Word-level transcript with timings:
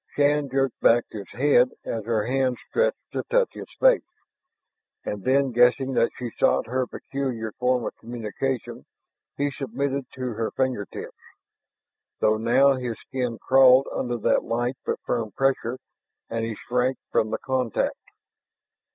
Shann 0.15 0.49
jerked 0.49 0.79
back 0.81 1.03
his 1.11 1.29
head 1.29 1.73
as 1.85 2.05
her 2.05 2.25
hand 2.25 2.57
stretched 2.57 3.11
to 3.11 3.21
touch 3.21 3.53
his 3.53 3.71
face. 3.79 4.01
And 5.05 5.23
then, 5.23 5.51
guessing 5.51 5.93
that 5.93 6.09
she 6.17 6.31
sought 6.31 6.65
her 6.65 6.87
peculiar 6.87 7.51
form 7.51 7.85
of 7.85 7.95
communication, 7.97 8.87
he 9.37 9.51
submitted 9.51 10.05
to 10.15 10.21
her 10.33 10.49
finger 10.57 10.87
tips, 10.91 11.21
though 12.19 12.37
now 12.37 12.73
his 12.77 12.97
skin 12.99 13.37
crawled 13.37 13.87
under 13.93 14.17
that 14.17 14.43
light 14.43 14.77
but 14.87 14.99
firm 15.01 15.33
pressure 15.33 15.77
and 16.31 16.45
he 16.45 16.55
shrank 16.55 16.97
from 17.11 17.29
the 17.29 17.37
contract. 17.37 17.93